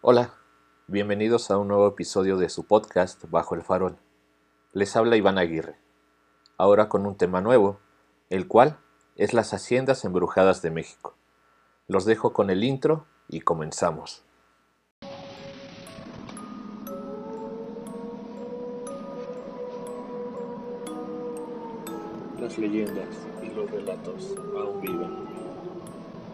Hola, 0.00 0.32
bienvenidos 0.86 1.50
a 1.50 1.58
un 1.58 1.66
nuevo 1.66 1.88
episodio 1.88 2.36
de 2.36 2.48
su 2.48 2.68
podcast 2.68 3.24
Bajo 3.30 3.56
el 3.56 3.62
Farol. 3.62 3.98
Les 4.72 4.94
habla 4.94 5.16
Iván 5.16 5.38
Aguirre, 5.38 5.76
ahora 6.56 6.88
con 6.88 7.04
un 7.04 7.16
tema 7.16 7.40
nuevo, 7.40 7.80
el 8.30 8.46
cual 8.46 8.78
es 9.16 9.34
las 9.34 9.52
haciendas 9.52 10.04
embrujadas 10.04 10.62
de 10.62 10.70
México. 10.70 11.16
Los 11.88 12.04
dejo 12.04 12.32
con 12.32 12.48
el 12.48 12.62
intro 12.62 13.06
y 13.28 13.40
comenzamos. 13.40 14.22
Las 22.40 22.56
leyendas 22.56 23.08
y 23.42 23.48
los 23.48 23.68
relatos 23.68 24.32
aún 24.56 24.80
viven. 24.80 25.28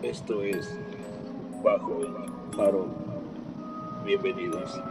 Esto 0.03 0.43
es 0.43 0.69
Bajo 1.63 2.03
el 2.03 2.55
Farol. 2.55 3.14
Bienvenidos. 4.05 4.83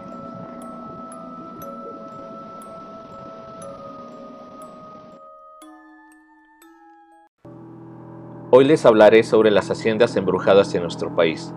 Hoy 8.49 8.65
les 8.65 8.85
hablaré 8.87 9.21
sobre 9.21 9.51
las 9.51 9.69
haciendas 9.69 10.15
embrujadas 10.15 10.73
en 10.73 10.81
nuestro 10.81 11.15
país. 11.15 11.53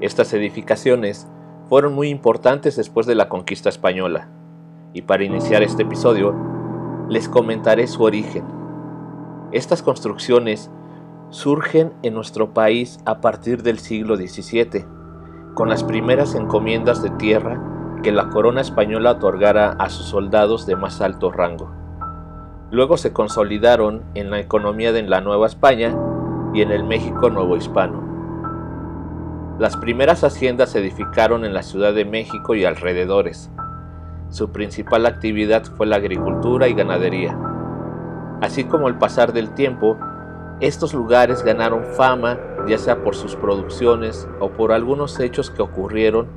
Estas 0.00 0.32
edificaciones 0.34 1.26
fueron 1.68 1.94
muy 1.94 2.10
importantes 2.10 2.76
después 2.76 3.06
de 3.06 3.16
la 3.16 3.28
conquista 3.28 3.68
española, 3.70 4.28
y 4.92 5.02
para 5.02 5.24
iniciar 5.24 5.64
este 5.64 5.82
episodio, 5.82 6.32
les 7.08 7.28
comentaré 7.28 7.88
su 7.88 8.04
origen. 8.04 8.44
Estas 9.50 9.82
construcciones 9.82 10.70
surgen 11.30 11.92
en 12.04 12.14
nuestro 12.14 12.54
país 12.54 13.00
a 13.04 13.20
partir 13.20 13.64
del 13.64 13.80
siglo 13.80 14.16
XVII, 14.16 14.84
con 15.54 15.68
las 15.68 15.84
primeras 15.84 16.34
encomiendas 16.34 17.02
de 17.02 17.10
tierra 17.10 17.60
que 18.02 18.12
la 18.12 18.28
corona 18.28 18.60
española 18.60 19.12
otorgara 19.12 19.70
a 19.78 19.88
sus 19.88 20.06
soldados 20.06 20.66
de 20.66 20.76
más 20.76 21.00
alto 21.00 21.30
rango. 21.30 21.70
Luego 22.70 22.96
se 22.96 23.12
consolidaron 23.12 24.02
en 24.14 24.30
la 24.30 24.40
economía 24.40 24.92
de 24.92 25.02
la 25.02 25.20
Nueva 25.20 25.46
España 25.46 25.96
y 26.52 26.62
en 26.62 26.72
el 26.72 26.84
México 26.84 27.30
Nuevo 27.30 27.56
Hispano. 27.56 28.02
Las 29.58 29.76
primeras 29.76 30.24
haciendas 30.24 30.70
se 30.70 30.80
edificaron 30.80 31.44
en 31.44 31.54
la 31.54 31.62
Ciudad 31.62 31.94
de 31.94 32.04
México 32.04 32.56
y 32.56 32.64
alrededores. 32.64 33.50
Su 34.28 34.50
principal 34.50 35.06
actividad 35.06 35.64
fue 35.76 35.86
la 35.86 35.96
agricultura 35.96 36.66
y 36.66 36.74
ganadería. 36.74 37.38
Así 38.40 38.64
como 38.64 38.88
el 38.88 38.96
pasar 38.96 39.32
del 39.32 39.54
tiempo, 39.54 39.96
estos 40.60 40.94
lugares 40.94 41.42
ganaron 41.42 41.84
fama 41.84 42.38
ya 42.66 42.78
sea 42.78 43.02
por 43.02 43.14
sus 43.14 43.36
producciones 43.36 44.26
o 44.40 44.50
por 44.50 44.72
algunos 44.72 45.18
hechos 45.20 45.50
que 45.50 45.62
ocurrieron 45.62 46.28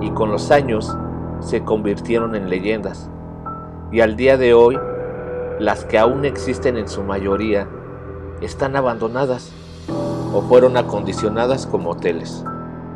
y 0.00 0.10
con 0.10 0.30
los 0.30 0.50
años 0.50 0.96
se 1.40 1.62
convirtieron 1.62 2.34
en 2.34 2.50
leyendas. 2.50 3.08
Y 3.92 4.00
al 4.00 4.16
día 4.16 4.36
de 4.36 4.54
hoy, 4.54 4.78
las 5.58 5.84
que 5.84 5.98
aún 5.98 6.24
existen 6.24 6.76
en 6.76 6.88
su 6.88 7.02
mayoría 7.02 7.68
están 8.40 8.76
abandonadas 8.76 9.50
o 10.32 10.42
fueron 10.42 10.76
acondicionadas 10.76 11.66
como 11.66 11.90
hoteles. 11.90 12.44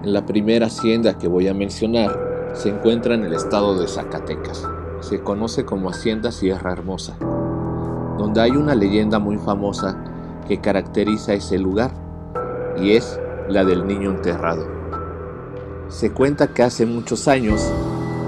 La 0.03 0.27
primera 0.27 0.67
hacienda 0.67 1.19
que 1.19 1.29
voy 1.29 1.49
a 1.49 1.55
mencionar 1.55 2.51
se 2.53 2.69
encuentra 2.69 3.15
en 3.15 3.25
el 3.25 3.33
estado 3.33 3.79
de 3.79 3.89
Zacatecas. 3.89 4.69
Se 5.01 5.21
conoce 5.21 5.65
como 5.65 5.91
Hacienda 5.91 6.31
Sierra 6.31 6.73
Hermosa, 6.73 7.17
donde 8.19 8.41
hay 8.41 8.53
una 8.53 8.75
leyenda 8.75 9.19
muy 9.19 9.39
famosa 9.39 10.14
que 10.47 10.61
caracteriza 10.61 11.35
ese 11.35 11.59
lugar 11.59 11.93
y 12.77 12.93
es 12.93 13.21
la 13.49 13.65
del 13.65 13.87
niño 13.87 14.11
enterrado. 14.11 14.67
Se 15.89 16.11
cuenta 16.13 16.49
que 16.49 16.63
hace 16.63 16.87
muchos 16.87 17.29
años 17.29 17.73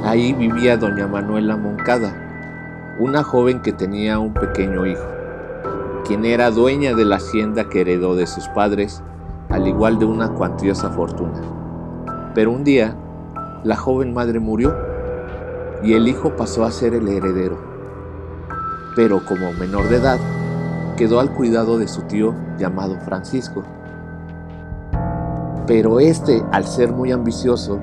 ahí 0.05 0.33
vivía 0.33 0.77
doña 0.77 1.07
Manuela 1.07 1.57
Moncada, 1.57 2.97
una 3.01 3.23
joven 3.23 3.61
que 3.61 3.73
tenía 3.73 4.19
un 4.19 4.35
pequeño 4.35 4.87
hijo 4.87 5.17
quien 6.07 6.25
era 6.25 6.53
dueña 6.53 6.95
de 6.95 7.05
la 7.05 7.17
hacienda 7.17 7.69
que 7.69 7.81
heredó 7.81 8.15
de 8.15 8.29
sus 8.29 8.47
padres, 8.49 9.03
al 9.49 9.67
igual 9.67 9.99
de 9.99 10.05
una 10.05 10.29
cuantiosa 10.29 10.91
fortuna. 10.91 11.41
Pero 12.33 12.53
un 12.53 12.63
día, 12.63 12.97
la 13.65 13.75
joven 13.77 14.15
madre 14.15 14.39
murió 14.39 14.77
y 15.83 15.95
el 15.95 16.07
hijo 16.07 16.37
pasó 16.37 16.65
a 16.65 16.71
ser 16.71 16.95
el 16.95 17.09
heredero. 17.09 17.59
Pero 18.95 19.21
como 19.27 19.53
menor 19.55 19.89
de 19.89 19.97
edad, 19.97 20.21
quedó 20.97 21.21
al 21.21 21.33
cuidado 21.33 21.79
de 21.79 21.89
su 21.89 22.03
tío 22.03 22.35
llamado 22.59 22.99
Francisco. 23.01 23.63
Pero 25.67 26.01
este, 26.01 26.43
al 26.53 26.65
ser 26.67 26.93
muy 26.93 27.13
ambicioso, 27.13 27.81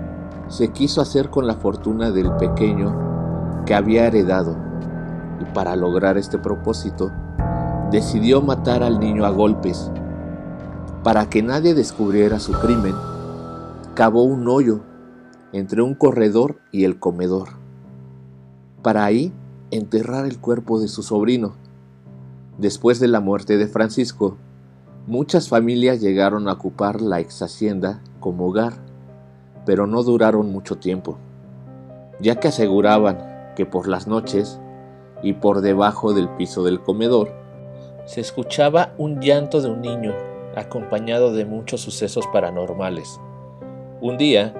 se 0.47 0.69
quiso 0.69 1.01
hacer 1.01 1.29
con 1.29 1.47
la 1.47 1.55
fortuna 1.55 2.11
del 2.11 2.31
pequeño 2.33 3.63
que 3.65 3.75
había 3.75 4.07
heredado. 4.07 4.55
Y 5.39 5.45
para 5.53 5.75
lograr 5.75 6.17
este 6.17 6.37
propósito, 6.37 7.11
decidió 7.91 8.41
matar 8.41 8.83
al 8.83 8.99
niño 8.99 9.25
a 9.25 9.29
golpes. 9.29 9.91
Para 11.03 11.29
que 11.29 11.43
nadie 11.43 11.73
descubriera 11.73 12.39
su 12.39 12.53
crimen, 12.53 12.95
cavó 13.93 14.23
un 14.23 14.47
hoyo 14.47 14.81
entre 15.51 15.81
un 15.81 15.93
corredor 15.93 16.57
y 16.71 16.83
el 16.83 16.97
comedor, 16.97 17.49
para 18.81 19.05
ahí 19.05 19.31
enterrar 19.69 20.25
el 20.25 20.39
cuerpo 20.39 20.79
de 20.79 20.87
su 20.87 21.03
sobrino. 21.03 21.53
Después 22.57 22.99
de 22.99 23.07
la 23.07 23.19
muerte 23.19 23.57
de 23.57 23.67
Francisco, 23.67 24.37
muchas 25.07 25.49
familias 25.49 26.01
llegaron 26.01 26.47
a 26.47 26.53
ocupar 26.53 27.01
la 27.01 27.19
ex 27.19 27.41
hacienda 27.41 28.01
como 28.19 28.47
hogar, 28.47 28.73
pero 29.65 29.87
no 29.87 30.03
duraron 30.03 30.51
mucho 30.51 30.77
tiempo, 30.77 31.17
ya 32.19 32.35
que 32.35 32.49
aseguraban 32.49 33.17
que 33.55 33.65
por 33.65 33.87
las 33.87 34.07
noches 34.07 34.59
y 35.23 35.33
por 35.33 35.61
debajo 35.61 36.13
del 36.13 36.29
piso 36.29 36.63
del 36.63 36.81
comedor 36.81 37.31
se 38.05 38.21
escuchaba 38.21 38.93
un 38.97 39.19
llanto 39.19 39.61
de 39.61 39.69
un 39.69 39.81
niño, 39.81 40.13
acompañado 40.55 41.33
de 41.33 41.45
muchos 41.45 41.81
sucesos 41.81 42.27
paranormales. 42.27 43.19
Un 44.01 44.17
día, 44.17 44.53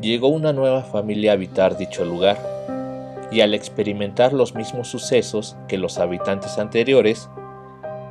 llegó 0.00 0.28
una 0.28 0.52
nueva 0.52 0.82
familia 0.82 1.32
a 1.32 1.34
habitar 1.34 1.76
dicho 1.76 2.04
lugar, 2.04 2.57
y 3.30 3.40
al 3.40 3.54
experimentar 3.54 4.32
los 4.32 4.54
mismos 4.54 4.88
sucesos 4.88 5.56
que 5.68 5.78
los 5.78 5.98
habitantes 5.98 6.58
anteriores, 6.58 7.30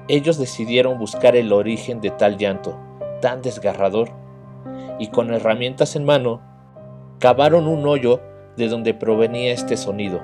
ellos 0.07 0.37
decidieron 0.37 0.99
buscar 0.99 1.35
el 1.35 1.51
origen 1.51 1.99
de 2.01 2.11
tal 2.11 2.37
llanto, 2.37 2.77
tan 3.21 3.41
desgarrador, 3.41 4.09
y 4.99 5.07
con 5.07 5.33
herramientas 5.33 5.95
en 5.95 6.05
mano, 6.05 6.41
cavaron 7.19 7.67
un 7.67 7.85
hoyo 7.87 8.21
de 8.55 8.67
donde 8.67 8.93
provenía 8.93 9.51
este 9.51 9.75
sonido, 9.75 10.21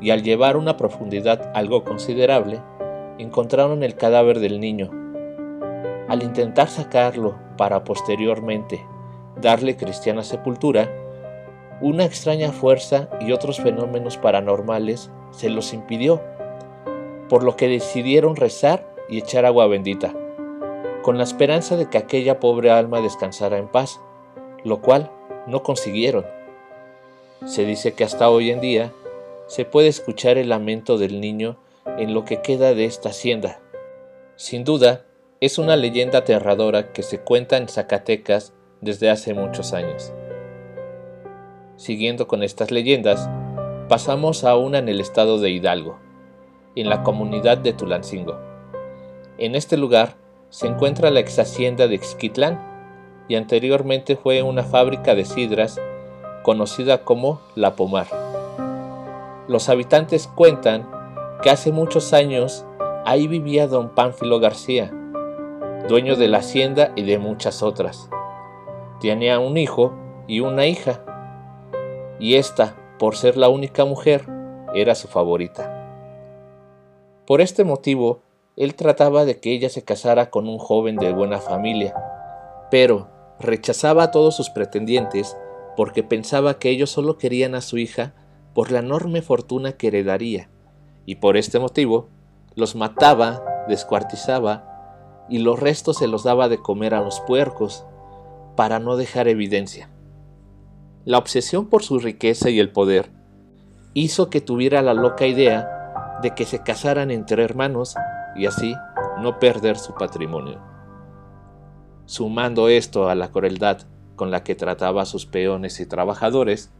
y 0.00 0.10
al 0.10 0.22
llevar 0.22 0.56
una 0.56 0.76
profundidad 0.76 1.50
algo 1.54 1.84
considerable, 1.84 2.60
encontraron 3.18 3.82
el 3.82 3.94
cadáver 3.94 4.40
del 4.40 4.60
niño. 4.60 4.90
Al 6.08 6.22
intentar 6.22 6.68
sacarlo 6.68 7.36
para 7.56 7.84
posteriormente 7.84 8.84
darle 9.40 9.76
cristiana 9.76 10.22
sepultura, 10.22 10.88
una 11.80 12.04
extraña 12.04 12.52
fuerza 12.52 13.08
y 13.20 13.32
otros 13.32 13.58
fenómenos 13.58 14.16
paranormales 14.16 15.10
se 15.30 15.48
los 15.48 15.72
impidió, 15.72 16.20
por 17.28 17.44
lo 17.44 17.56
que 17.56 17.68
decidieron 17.68 18.36
rezar 18.36 18.86
y 19.08 19.18
echar 19.18 19.46
agua 19.46 19.66
bendita, 19.66 20.14
con 21.02 21.18
la 21.18 21.24
esperanza 21.24 21.76
de 21.76 21.88
que 21.88 21.98
aquella 21.98 22.40
pobre 22.40 22.70
alma 22.70 23.00
descansara 23.00 23.58
en 23.58 23.68
paz, 23.68 24.00
lo 24.64 24.80
cual 24.80 25.10
no 25.46 25.62
consiguieron. 25.62 26.26
Se 27.44 27.64
dice 27.64 27.92
que 27.92 28.04
hasta 28.04 28.28
hoy 28.28 28.50
en 28.50 28.60
día 28.60 28.92
se 29.46 29.64
puede 29.64 29.88
escuchar 29.88 30.36
el 30.36 30.48
lamento 30.48 30.98
del 30.98 31.20
niño 31.20 31.58
en 31.98 32.12
lo 32.12 32.24
que 32.24 32.42
queda 32.42 32.74
de 32.74 32.84
esta 32.84 33.10
hacienda. 33.10 33.60
Sin 34.36 34.64
duda, 34.64 35.06
es 35.40 35.58
una 35.58 35.76
leyenda 35.76 36.18
aterradora 36.18 36.92
que 36.92 37.02
se 37.02 37.20
cuenta 37.20 37.56
en 37.56 37.68
Zacatecas 37.68 38.52
desde 38.80 39.08
hace 39.08 39.34
muchos 39.34 39.72
años. 39.72 40.12
Siguiendo 41.78 42.26
con 42.26 42.42
estas 42.42 42.72
leyendas, 42.72 43.30
pasamos 43.88 44.42
a 44.42 44.56
una 44.56 44.78
en 44.78 44.88
el 44.88 45.00
estado 45.00 45.38
de 45.38 45.50
Hidalgo, 45.50 45.96
en 46.74 46.88
la 46.88 47.04
comunidad 47.04 47.56
de 47.56 47.72
Tulancingo. 47.72 48.36
En 49.38 49.54
este 49.54 49.76
lugar 49.76 50.16
se 50.50 50.66
encuentra 50.66 51.12
la 51.12 51.20
ex 51.20 51.38
hacienda 51.38 51.86
de 51.86 51.98
Xquitlán 51.98 52.58
y 53.28 53.36
anteriormente 53.36 54.16
fue 54.16 54.42
una 54.42 54.64
fábrica 54.64 55.14
de 55.14 55.24
sidras 55.24 55.80
conocida 56.42 57.04
como 57.04 57.40
La 57.54 57.76
Pomar. 57.76 58.08
Los 59.46 59.68
habitantes 59.68 60.26
cuentan 60.26 60.84
que 61.44 61.50
hace 61.50 61.70
muchos 61.70 62.12
años 62.12 62.66
ahí 63.06 63.28
vivía 63.28 63.68
don 63.68 63.90
Pánfilo 63.90 64.40
García, 64.40 64.90
dueño 65.88 66.16
de 66.16 66.26
la 66.26 66.38
hacienda 66.38 66.90
y 66.96 67.02
de 67.02 67.18
muchas 67.18 67.62
otras. 67.62 68.10
Tenía 69.00 69.38
un 69.38 69.56
hijo 69.56 69.94
y 70.26 70.40
una 70.40 70.66
hija, 70.66 71.04
y 72.18 72.34
esta, 72.34 72.76
por 72.98 73.16
ser 73.16 73.36
la 73.36 73.48
única 73.48 73.84
mujer, 73.84 74.26
era 74.74 74.94
su 74.94 75.08
favorita. 75.08 75.74
Por 77.26 77.40
este 77.40 77.64
motivo, 77.64 78.22
él 78.56 78.74
trataba 78.74 79.24
de 79.24 79.38
que 79.38 79.52
ella 79.52 79.68
se 79.68 79.84
casara 79.84 80.30
con 80.30 80.48
un 80.48 80.58
joven 80.58 80.96
de 80.96 81.12
buena 81.12 81.38
familia, 81.38 81.94
pero 82.70 83.08
rechazaba 83.38 84.04
a 84.04 84.10
todos 84.10 84.34
sus 84.36 84.50
pretendientes 84.50 85.36
porque 85.76 86.02
pensaba 86.02 86.58
que 86.58 86.70
ellos 86.70 86.90
solo 86.90 87.18
querían 87.18 87.54
a 87.54 87.60
su 87.60 87.78
hija 87.78 88.14
por 88.52 88.72
la 88.72 88.80
enorme 88.80 89.22
fortuna 89.22 89.74
que 89.74 89.86
heredaría, 89.86 90.50
y 91.06 91.16
por 91.16 91.36
este 91.36 91.60
motivo 91.60 92.08
los 92.56 92.74
mataba, 92.74 93.64
descuartizaba, 93.68 95.26
y 95.28 95.38
los 95.38 95.60
restos 95.60 95.98
se 95.98 96.08
los 96.08 96.24
daba 96.24 96.48
de 96.48 96.58
comer 96.58 96.94
a 96.94 97.00
los 97.00 97.20
puercos, 97.20 97.84
para 98.56 98.80
no 98.80 98.96
dejar 98.96 99.28
evidencia. 99.28 99.88
La 101.08 101.16
obsesión 101.16 101.70
por 101.70 101.82
su 101.82 101.98
riqueza 101.98 102.50
y 102.50 102.60
el 102.60 102.70
poder 102.70 103.10
hizo 103.94 104.28
que 104.28 104.42
tuviera 104.42 104.82
la 104.82 104.92
loca 104.92 105.26
idea 105.26 106.18
de 106.20 106.34
que 106.34 106.44
se 106.44 106.62
casaran 106.62 107.10
entre 107.10 107.42
hermanos 107.42 107.94
y 108.36 108.44
así 108.44 108.74
no 109.18 109.38
perder 109.38 109.78
su 109.78 109.94
patrimonio. 109.94 110.60
Sumando 112.04 112.68
esto 112.68 113.08
a 113.08 113.14
la 113.14 113.32
crueldad 113.32 113.86
con 114.16 114.30
la 114.30 114.44
que 114.44 114.54
trataba 114.54 115.00
a 115.00 115.06
sus 115.06 115.24
peones 115.24 115.80
y 115.80 115.86
trabajadores, 115.86 116.74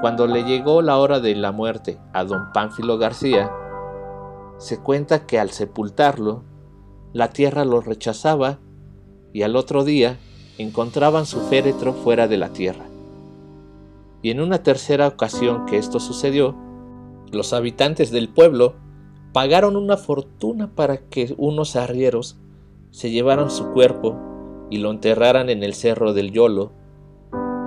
cuando 0.00 0.26
le 0.26 0.44
llegó 0.44 0.80
la 0.80 0.96
hora 0.96 1.20
de 1.20 1.34
la 1.34 1.52
muerte 1.52 1.98
a 2.14 2.24
don 2.24 2.50
Pánfilo 2.54 2.96
García, 2.96 3.52
se 4.56 4.78
cuenta 4.78 5.26
que 5.26 5.38
al 5.38 5.50
sepultarlo, 5.50 6.44
la 7.12 7.28
tierra 7.28 7.66
lo 7.66 7.82
rechazaba 7.82 8.60
y 9.34 9.42
al 9.42 9.54
otro 9.54 9.84
día 9.84 10.16
encontraban 10.56 11.26
su 11.26 11.40
féretro 11.42 11.92
fuera 11.92 12.26
de 12.26 12.38
la 12.38 12.48
tierra. 12.48 12.86
Y 14.24 14.30
en 14.30 14.40
una 14.40 14.62
tercera 14.62 15.06
ocasión 15.06 15.66
que 15.66 15.76
esto 15.76 16.00
sucedió, 16.00 16.56
los 17.30 17.52
habitantes 17.52 18.10
del 18.10 18.30
pueblo 18.30 18.74
pagaron 19.34 19.76
una 19.76 19.98
fortuna 19.98 20.74
para 20.74 20.96
que 20.96 21.34
unos 21.36 21.76
arrieros 21.76 22.38
se 22.90 23.10
llevaran 23.10 23.50
su 23.50 23.72
cuerpo 23.72 24.16
y 24.70 24.78
lo 24.78 24.90
enterraran 24.90 25.50
en 25.50 25.62
el 25.62 25.74
cerro 25.74 26.14
del 26.14 26.32
Yolo, 26.32 26.72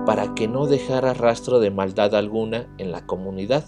para 0.07 0.33
que 0.33 0.47
no 0.47 0.65
dejara 0.65 1.13
rastro 1.13 1.59
de 1.59 1.69
maldad 1.69 2.15
alguna 2.15 2.73
en 2.79 2.91
la 2.91 3.05
comunidad. 3.05 3.65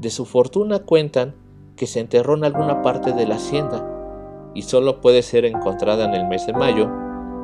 De 0.00 0.10
su 0.10 0.24
fortuna 0.24 0.80
cuentan 0.80 1.36
que 1.76 1.86
se 1.86 2.00
enterró 2.00 2.34
en 2.34 2.42
alguna 2.42 2.82
parte 2.82 3.12
de 3.12 3.24
la 3.24 3.36
hacienda 3.36 4.50
y 4.52 4.62
solo 4.62 5.00
puede 5.00 5.22
ser 5.22 5.44
encontrada 5.44 6.06
en 6.06 6.14
el 6.14 6.26
mes 6.26 6.44
de 6.44 6.54
mayo 6.54 6.90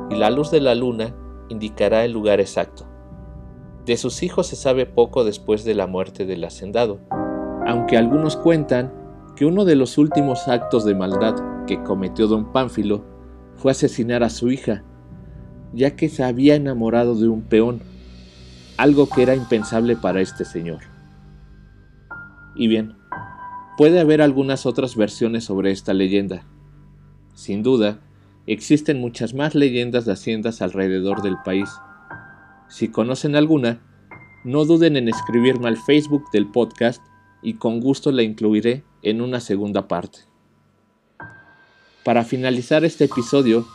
y 0.09 0.15
la 0.15 0.29
luz 0.29 0.51
de 0.51 0.59
la 0.59 0.75
luna 0.75 1.15
indicará 1.47 2.03
el 2.03 2.11
lugar 2.11 2.41
exacto. 2.41 2.92
De 3.85 3.97
sus 3.97 4.23
hijos 4.23 4.47
se 4.47 4.55
sabe 4.55 4.85
poco 4.85 5.25
después 5.25 5.65
de 5.65 5.75
la 5.75 5.87
muerte 5.87 6.25
del 6.25 6.45
hacendado, 6.45 6.99
aunque 7.65 7.97
algunos 7.97 8.37
cuentan 8.37 8.93
que 9.35 9.45
uno 9.45 9.65
de 9.65 9.75
los 9.75 9.97
últimos 9.97 10.47
actos 10.47 10.85
de 10.85 10.95
maldad 10.95 11.35
que 11.65 11.83
cometió 11.83 12.27
don 12.27 12.51
Pánfilo 12.53 13.03
fue 13.55 13.71
asesinar 13.71 14.23
a 14.23 14.29
su 14.29 14.51
hija, 14.51 14.83
ya 15.73 15.95
que 15.95 16.07
se 16.07 16.23
había 16.23 16.55
enamorado 16.55 17.15
de 17.15 17.27
un 17.27 17.41
peón, 17.41 17.81
algo 18.77 19.09
que 19.09 19.23
era 19.23 19.35
impensable 19.35 19.97
para 19.97 20.21
este 20.21 20.45
señor. 20.45 20.79
Y 22.55 22.67
bien, 22.67 22.95
puede 23.77 23.99
haber 23.99 24.21
algunas 24.21 24.65
otras 24.65 24.95
versiones 24.95 25.43
sobre 25.43 25.71
esta 25.71 25.93
leyenda. 25.93 26.43
Sin 27.33 27.63
duda, 27.63 27.99
existen 28.45 29.01
muchas 29.01 29.33
más 29.33 29.55
leyendas 29.55 30.05
de 30.05 30.13
haciendas 30.13 30.61
alrededor 30.61 31.21
del 31.21 31.37
país. 31.43 31.69
Si 32.73 32.87
conocen 32.87 33.35
alguna, 33.35 33.83
no 34.43 34.65
duden 34.65 34.97
en 34.97 35.07
escribirme 35.07 35.67
al 35.67 35.77
Facebook 35.77 36.31
del 36.31 36.49
podcast 36.49 37.03
y 37.43 37.53
con 37.53 37.79
gusto 37.79 38.11
la 38.11 38.23
incluiré 38.23 38.83
en 39.03 39.21
una 39.21 39.41
segunda 39.41 39.87
parte. 39.87 40.21
Para 42.03 42.23
finalizar 42.23 42.83
este 42.83 43.03
episodio, 43.03 43.67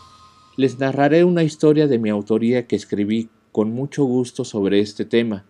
les 0.56 0.80
narraré 0.80 1.22
una 1.22 1.44
historia 1.44 1.86
de 1.86 2.00
mi 2.00 2.10
autoría 2.10 2.66
que 2.66 2.74
escribí 2.74 3.30
con 3.52 3.70
mucho 3.70 4.02
gusto 4.02 4.44
sobre 4.44 4.80
este 4.80 5.04
tema 5.04 5.44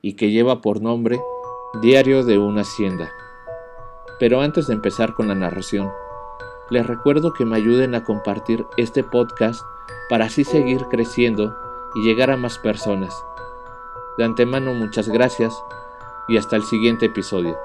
y 0.00 0.12
que 0.12 0.30
lleva 0.30 0.60
por 0.60 0.80
nombre 0.80 1.18
Diario 1.82 2.24
de 2.24 2.38
una 2.38 2.60
Hacienda. 2.60 3.10
Pero 4.20 4.40
antes 4.40 4.68
de 4.68 4.74
empezar 4.74 5.14
con 5.14 5.26
la 5.26 5.34
narración, 5.34 5.90
les 6.70 6.86
recuerdo 6.86 7.32
que 7.32 7.44
me 7.44 7.56
ayuden 7.56 7.96
a 7.96 8.04
compartir 8.04 8.64
este 8.76 9.02
podcast 9.02 9.62
para 10.08 10.26
así 10.26 10.44
seguir 10.44 10.82
creciendo 10.88 11.56
y 11.94 12.02
llegar 12.02 12.30
a 12.30 12.36
más 12.36 12.58
personas. 12.58 13.14
De 14.16 14.24
antemano 14.24 14.74
muchas 14.74 15.08
gracias 15.08 15.54
y 16.28 16.36
hasta 16.36 16.56
el 16.56 16.64
siguiente 16.64 17.06
episodio. 17.06 17.56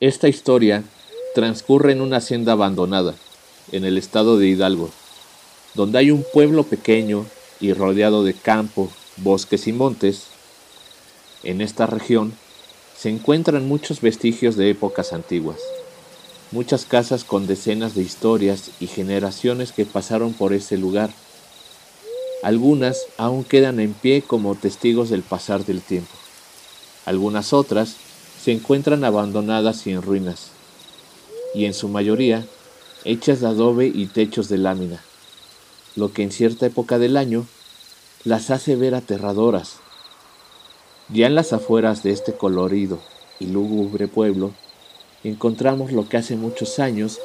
Esta 0.00 0.28
historia 0.28 0.82
transcurre 1.34 1.92
en 1.92 2.00
una 2.00 2.16
hacienda 2.16 2.52
abandonada, 2.52 3.14
en 3.70 3.84
el 3.84 3.96
estado 3.96 4.36
de 4.36 4.48
Hidalgo, 4.48 4.90
donde 5.74 5.98
hay 5.98 6.10
un 6.10 6.24
pueblo 6.32 6.64
pequeño 6.64 7.24
y 7.60 7.72
rodeado 7.72 8.24
de 8.24 8.34
campo, 8.34 8.90
bosques 9.18 9.68
y 9.68 9.72
montes. 9.72 10.26
En 11.44 11.60
esta 11.60 11.86
región 11.86 12.34
se 12.96 13.10
encuentran 13.10 13.68
muchos 13.68 14.00
vestigios 14.00 14.56
de 14.56 14.70
épocas 14.70 15.12
antiguas, 15.12 15.60
muchas 16.52 16.84
casas 16.84 17.24
con 17.24 17.46
decenas 17.46 17.94
de 17.94 18.02
historias 18.02 18.70
y 18.78 18.86
generaciones 18.86 19.72
que 19.72 19.86
pasaron 19.86 20.34
por 20.34 20.52
ese 20.52 20.76
lugar. 20.76 21.10
Algunas 22.42 23.06
aún 23.16 23.42
quedan 23.42 23.80
en 23.80 23.94
pie 23.94 24.22
como 24.22 24.54
testigos 24.54 25.08
del 25.08 25.22
pasar 25.22 25.64
del 25.64 25.80
tiempo. 25.80 26.12
Algunas 27.06 27.52
otras 27.52 27.96
se 28.42 28.52
encuentran 28.52 29.04
abandonadas 29.04 29.86
y 29.86 29.92
en 29.92 30.02
ruinas, 30.02 30.50
y 31.54 31.64
en 31.64 31.74
su 31.74 31.88
mayoría 31.88 32.46
hechas 33.04 33.40
de 33.40 33.46
adobe 33.46 33.86
y 33.86 34.06
techos 34.06 34.48
de 34.48 34.58
lámina, 34.58 35.02
lo 35.96 36.12
que 36.12 36.22
en 36.22 36.32
cierta 36.32 36.66
época 36.66 36.98
del 36.98 37.16
año 37.16 37.46
las 38.24 38.50
hace 38.50 38.76
ver 38.76 38.94
aterradoras. 38.94 39.76
Ya 41.08 41.26
en 41.26 41.34
las 41.34 41.52
afueras 41.52 42.02
de 42.02 42.12
este 42.12 42.32
colorido 42.32 43.00
y 43.40 43.46
lúgubre 43.46 44.06
pueblo, 44.06 44.52
encontramos 45.24 45.92
lo 45.92 46.08
que 46.08 46.16
hace 46.16 46.36
muchos 46.36 46.78
años 46.78 47.18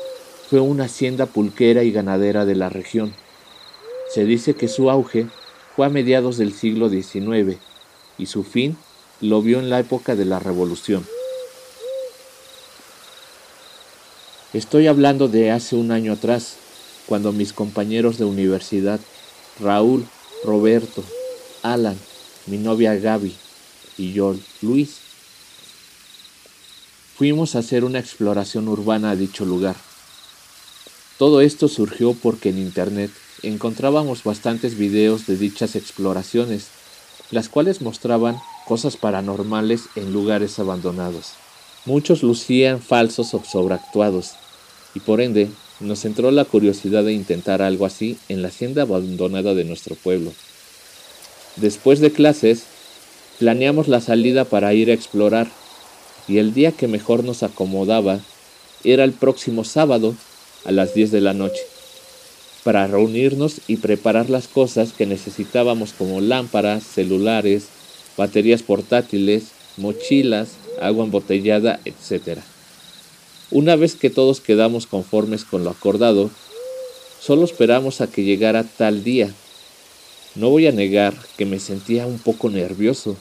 fue 0.49 0.59
una 0.59 0.85
hacienda 0.85 1.25
pulquera 1.25 1.83
y 1.83 1.91
ganadera 1.91 2.45
de 2.45 2.55
la 2.55 2.69
región. 2.69 3.13
Se 4.13 4.25
dice 4.25 4.55
que 4.55 4.67
su 4.67 4.89
auge 4.89 5.27
fue 5.75 5.85
a 5.85 5.89
mediados 5.89 6.37
del 6.37 6.53
siglo 6.53 6.89
XIX 6.89 7.57
y 8.17 8.25
su 8.27 8.43
fin 8.43 8.77
lo 9.21 9.41
vio 9.41 9.59
en 9.59 9.69
la 9.69 9.79
época 9.79 10.15
de 10.15 10.25
la 10.25 10.39
Revolución. 10.39 11.05
Estoy 14.53 14.87
hablando 14.87 15.27
de 15.27 15.51
hace 15.51 15.75
un 15.75 15.91
año 15.91 16.13
atrás, 16.13 16.55
cuando 17.05 17.31
mis 17.31 17.51
compañeros 17.51 18.17
de 18.17 18.25
universidad, 18.25 18.99
Raúl, 19.59 20.05
Roberto, 20.43 21.03
Alan, 21.63 21.97
mi 22.45 22.57
novia 22.57 22.95
Gaby 22.95 23.35
y 23.97 24.13
yo, 24.13 24.35
Luis, 24.61 24.99
fuimos 27.17 27.55
a 27.55 27.59
hacer 27.59 27.83
una 27.83 27.97
exploración 27.97 28.67
urbana 28.67 29.09
a 29.09 29.15
dicho 29.15 29.43
lugar. 29.43 29.75
Todo 31.17 31.41
esto 31.41 31.67
surgió 31.67 32.13
porque 32.13 32.49
en 32.49 32.59
Internet 32.59 33.09
encontrábamos 33.41 34.23
bastantes 34.23 34.77
videos 34.77 35.25
de 35.25 35.35
dichas 35.35 35.75
exploraciones, 35.75 36.67
las 37.31 37.49
cuales 37.49 37.81
mostraban 37.81 38.37
cosas 38.67 38.97
paranormales 38.97 39.85
en 39.95 40.13
lugares 40.13 40.59
abandonados. 40.59 41.31
Muchos 41.85 42.21
lucían 42.21 42.81
falsos 42.81 43.33
o 43.33 43.43
sobreactuados, 43.43 44.33
y 44.93 44.99
por 44.99 45.19
ende 45.19 45.49
nos 45.79 46.05
entró 46.05 46.29
la 46.29 46.45
curiosidad 46.45 47.03
de 47.03 47.13
intentar 47.13 47.63
algo 47.63 47.87
así 47.87 48.19
en 48.29 48.43
la 48.43 48.49
hacienda 48.49 48.83
abandonada 48.83 49.55
de 49.55 49.63
nuestro 49.63 49.95
pueblo. 49.95 50.33
Después 51.55 51.99
de 51.99 52.11
clases, 52.11 52.63
planeamos 53.39 53.87
la 53.87 54.01
salida 54.01 54.45
para 54.45 54.75
ir 54.75 54.91
a 54.91 54.93
explorar, 54.93 55.47
y 56.27 56.39
el 56.39 56.53
día 56.53 56.71
que 56.71 56.87
mejor 56.87 57.23
nos 57.23 57.43
acomodaba 57.43 58.19
era 58.83 59.03
el 59.03 59.13
próximo 59.13 59.63
sábado 59.63 60.15
a 60.65 60.71
las 60.71 60.93
10 60.93 61.11
de 61.11 61.21
la 61.21 61.33
noche, 61.33 61.61
para 62.63 62.87
reunirnos 62.87 63.61
y 63.67 63.77
preparar 63.77 64.29
las 64.29 64.47
cosas 64.47 64.91
que 64.91 65.05
necesitábamos 65.05 65.93
como 65.93 66.19
lámparas, 66.19 66.83
celulares, 66.83 67.67
baterías 68.17 68.63
portátiles, 68.63 69.45
mochilas, 69.77 70.49
agua 70.81 71.05
embotellada, 71.05 71.79
etc. 71.85 72.39
Una 73.51 73.75
vez 73.75 73.95
que 73.95 74.09
todos 74.09 74.41
quedamos 74.41 74.87
conformes 74.87 75.45
con 75.45 75.63
lo 75.63 75.69
acordado, 75.69 76.29
solo 77.21 77.45
esperamos 77.45 78.01
a 78.01 78.07
que 78.07 78.23
llegara 78.23 78.63
tal 78.63 79.03
día. 79.03 79.33
No 80.35 80.49
voy 80.49 80.67
a 80.67 80.71
negar 80.71 81.13
que 81.37 81.45
me 81.45 81.59
sentía 81.59 82.05
un 82.05 82.19
poco 82.19 82.49
nervioso, 82.49 83.15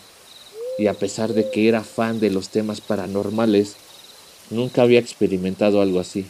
y 0.79 0.89
a 0.89 0.95
pesar 0.95 1.33
de 1.33 1.51
que 1.51 1.69
era 1.69 1.83
fan 1.83 2.21
de 2.21 2.31
los 2.31 2.51
temas 2.51 2.81
paranormales, 2.81 3.77
nunca 4.51 4.83
había 4.83 5.01
experimentado 5.01 5.81
algo 5.81 6.01
así. 6.01 6.27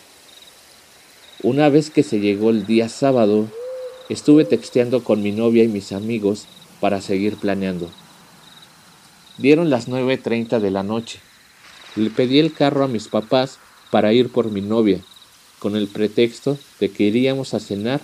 Una 1.43 1.69
vez 1.69 1.91
que 1.91 2.03
se 2.03 2.21
llegó 2.21 2.51
el 2.51 2.67
día 2.67 2.89
sábado, 2.89 3.49
estuve 4.09 4.45
texteando 4.45 5.05
con 5.05 5.23
mi 5.23 5.33
novia 5.33 5.65
y 5.65 5.69
mis 5.69 5.93
amigos 5.93 6.47
para 6.81 7.01
seguir 7.01 7.37
planeando. 7.37 7.91
Dieron 9.39 9.69
las 9.69 9.89
9.30 9.89 10.61
de 10.61 10.71
la 10.71 10.83
noche. 10.83 11.21
Le 11.95 12.11
pedí 12.11 12.39
el 12.39 12.53
carro 12.55 12.85
a 12.85 12.89
mis 12.89 13.09
papás 13.09 13.59
para 13.91 14.13
ir 14.13 14.31
por 14.31 14.51
mi 14.51 14.61
novia, 14.61 15.01
con 15.59 15.77
el 15.77 15.89
pretexto 15.89 16.59
de 16.81 16.91
que 16.91 17.05
iríamos 17.05 17.53
a 17.55 17.61
cenar 17.61 18.01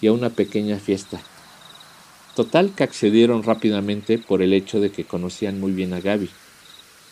y 0.00 0.06
a 0.06 0.12
una 0.12 0.30
pequeña 0.30 0.78
fiesta. 0.78 1.20
Total 2.34 2.72
que 2.74 2.84
accedieron 2.84 3.42
rápidamente 3.42 4.18
por 4.18 4.42
el 4.42 4.52
hecho 4.52 4.80
de 4.80 4.90
que 4.90 5.04
conocían 5.04 5.58
muy 5.60 5.72
bien 5.72 5.92
a 5.92 6.00
Gaby. 6.00 6.30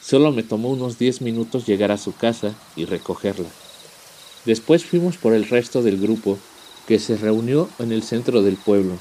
Solo 0.00 0.32
me 0.32 0.42
tomó 0.42 0.70
unos 0.70 0.98
10 0.98 1.22
minutos 1.22 1.66
llegar 1.66 1.90
a 1.90 1.98
su 1.98 2.14
casa 2.14 2.54
y 2.76 2.84
recogerla. 2.84 3.48
Después 4.44 4.84
fuimos 4.84 5.16
por 5.16 5.34
el 5.34 5.48
resto 5.48 5.82
del 5.82 6.00
grupo 6.00 6.38
que 6.86 6.98
se 6.98 7.16
reunió 7.16 7.68
en 7.78 7.92
el 7.92 8.02
centro 8.02 8.42
del 8.42 8.56
pueblo. 8.56 8.98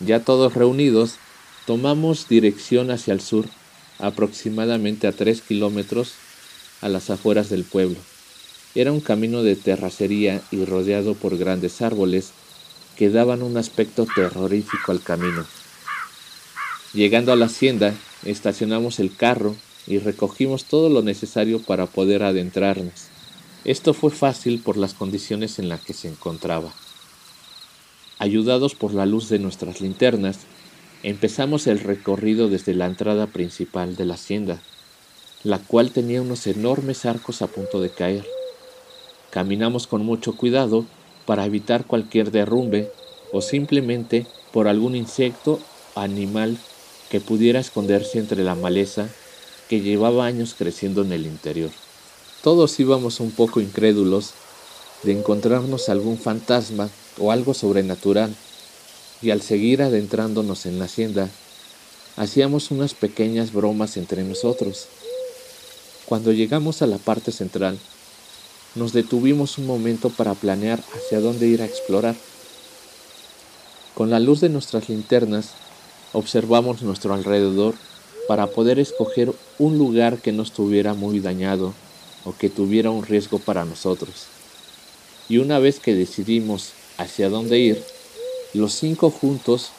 Ya 0.00 0.20
todos 0.20 0.54
reunidos, 0.54 1.16
tomamos 1.66 2.28
dirección 2.28 2.90
hacia 2.90 3.12
el 3.12 3.20
sur, 3.20 3.46
aproximadamente 3.98 5.06
a 5.06 5.12
3 5.12 5.42
kilómetros 5.42 6.14
a 6.80 6.88
las 6.88 7.10
afueras 7.10 7.50
del 7.50 7.64
pueblo. 7.64 7.98
Era 8.74 8.90
un 8.90 9.00
camino 9.00 9.42
de 9.42 9.56
terracería 9.56 10.40
y 10.50 10.64
rodeado 10.64 11.14
por 11.14 11.36
grandes 11.36 11.82
árboles 11.82 12.32
que 12.96 13.10
daban 13.10 13.42
un 13.42 13.56
aspecto 13.56 14.06
terrorífico 14.14 14.92
al 14.92 15.02
camino. 15.02 15.44
Llegando 16.92 17.32
a 17.32 17.36
la 17.36 17.46
hacienda, 17.46 17.94
estacionamos 18.24 19.00
el 19.00 19.16
carro 19.16 19.56
y 19.86 19.98
recogimos 19.98 20.64
todo 20.64 20.88
lo 20.88 21.02
necesario 21.02 21.60
para 21.60 21.86
poder 21.86 22.22
adentrarnos. 22.22 23.08
Esto 23.64 23.94
fue 23.94 24.10
fácil 24.10 24.60
por 24.60 24.76
las 24.76 24.94
condiciones 24.94 25.58
en 25.58 25.68
las 25.68 25.80
que 25.80 25.94
se 25.94 26.08
encontraba. 26.08 26.72
Ayudados 28.18 28.74
por 28.74 28.92
la 28.94 29.06
luz 29.06 29.28
de 29.28 29.38
nuestras 29.38 29.80
linternas, 29.80 30.40
empezamos 31.02 31.66
el 31.66 31.80
recorrido 31.80 32.48
desde 32.48 32.74
la 32.74 32.86
entrada 32.86 33.26
principal 33.26 33.96
de 33.96 34.04
la 34.04 34.14
hacienda, 34.14 34.60
la 35.44 35.58
cual 35.58 35.90
tenía 35.90 36.22
unos 36.22 36.46
enormes 36.46 37.04
arcos 37.04 37.42
a 37.42 37.46
punto 37.46 37.80
de 37.80 37.90
caer. 37.90 38.26
Caminamos 39.30 39.86
con 39.86 40.04
mucho 40.04 40.36
cuidado 40.36 40.86
para 41.26 41.44
evitar 41.44 41.86
cualquier 41.86 42.30
derrumbe 42.30 42.90
o 43.32 43.40
simplemente 43.40 44.26
por 44.52 44.68
algún 44.68 44.96
insecto 44.96 45.60
o 45.94 46.00
animal 46.00 46.58
que 47.10 47.20
pudiera 47.20 47.60
esconderse 47.60 48.18
entre 48.18 48.42
la 48.44 48.54
maleza 48.54 49.08
que 49.68 49.80
llevaba 49.80 50.26
años 50.26 50.54
creciendo 50.56 51.02
en 51.02 51.12
el 51.12 51.26
interior. 51.26 51.70
Todos 52.42 52.78
íbamos 52.80 53.20
un 53.20 53.30
poco 53.30 53.60
incrédulos 53.60 54.32
de 55.02 55.12
encontrarnos 55.12 55.88
algún 55.88 56.18
fantasma 56.18 56.88
o 57.18 57.32
algo 57.32 57.54
sobrenatural, 57.54 58.34
y 59.20 59.30
al 59.30 59.40
seguir 59.40 59.82
adentrándonos 59.82 60.66
en 60.66 60.78
la 60.78 60.86
hacienda, 60.86 61.28
hacíamos 62.16 62.70
unas 62.70 62.94
pequeñas 62.94 63.52
bromas 63.52 63.96
entre 63.96 64.24
nosotros. 64.24 64.86
Cuando 66.06 66.32
llegamos 66.32 66.82
a 66.82 66.86
la 66.86 66.98
parte 66.98 67.30
central, 67.30 67.78
nos 68.74 68.92
detuvimos 68.92 69.58
un 69.58 69.66
momento 69.66 70.10
para 70.10 70.34
planear 70.34 70.82
hacia 70.94 71.20
dónde 71.20 71.46
ir 71.46 71.62
a 71.62 71.66
explorar. 71.66 72.14
Con 73.94 74.10
la 74.10 74.20
luz 74.20 74.40
de 74.40 74.48
nuestras 74.48 74.88
linternas, 74.88 75.50
observamos 76.12 76.82
nuestro 76.82 77.12
alrededor 77.12 77.74
para 78.28 78.46
poder 78.46 78.78
escoger 78.78 79.32
un 79.58 79.78
lugar 79.78 80.18
que 80.18 80.32
no 80.32 80.42
estuviera 80.42 80.94
muy 80.94 81.20
dañado 81.20 81.74
o 82.24 82.34
que 82.36 82.48
tuviera 82.48 82.90
un 82.90 83.04
riesgo 83.04 83.38
para 83.38 83.64
nosotros. 83.64 84.26
Y 85.28 85.38
una 85.38 85.58
vez 85.58 85.80
que 85.80 85.94
decidimos 85.94 86.72
hacia 86.96 87.28
dónde 87.28 87.58
ir, 87.58 87.82
los 88.54 88.72
cinco 88.74 89.10
juntos 89.10 89.70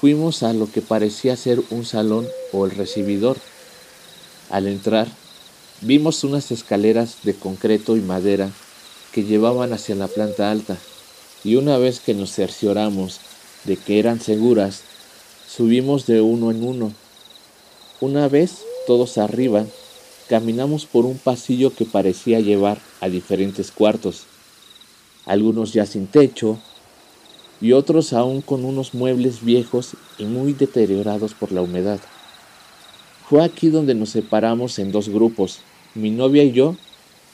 fuimos 0.00 0.42
a 0.42 0.52
lo 0.52 0.70
que 0.70 0.80
parecía 0.80 1.36
ser 1.36 1.60
un 1.70 1.84
salón 1.84 2.28
o 2.52 2.66
el 2.66 2.72
recibidor. 2.72 3.36
Al 4.50 4.66
entrar, 4.66 5.08
Vimos 5.80 6.24
unas 6.24 6.50
escaleras 6.50 7.18
de 7.22 7.34
concreto 7.34 7.96
y 7.96 8.00
madera 8.00 8.50
que 9.12 9.22
llevaban 9.22 9.72
hacia 9.72 9.94
la 9.94 10.08
planta 10.08 10.50
alta, 10.50 10.76
y 11.44 11.54
una 11.54 11.78
vez 11.78 12.00
que 12.00 12.14
nos 12.14 12.32
cercioramos 12.32 13.20
de 13.62 13.76
que 13.76 14.00
eran 14.00 14.20
seguras, 14.20 14.82
subimos 15.48 16.04
de 16.06 16.20
uno 16.20 16.50
en 16.50 16.64
uno. 16.64 16.92
Una 18.00 18.26
vez 18.26 18.58
todos 18.88 19.18
arriba, 19.18 19.66
caminamos 20.28 20.84
por 20.84 21.06
un 21.06 21.16
pasillo 21.16 21.72
que 21.72 21.84
parecía 21.84 22.40
llevar 22.40 22.80
a 23.00 23.08
diferentes 23.08 23.70
cuartos, 23.70 24.24
algunos 25.26 25.72
ya 25.72 25.86
sin 25.86 26.08
techo 26.08 26.58
y 27.60 27.70
otros 27.70 28.12
aún 28.12 28.42
con 28.42 28.64
unos 28.64 28.94
muebles 28.94 29.44
viejos 29.44 29.90
y 30.18 30.24
muy 30.24 30.54
deteriorados 30.54 31.34
por 31.34 31.52
la 31.52 31.62
humedad. 31.62 32.00
Fue 33.28 33.44
aquí 33.44 33.68
donde 33.68 33.94
nos 33.94 34.10
separamos 34.10 34.78
en 34.78 34.90
dos 34.90 35.08
grupos, 35.08 35.60
mi 35.98 36.10
novia 36.10 36.44
y 36.44 36.52
yo, 36.52 36.76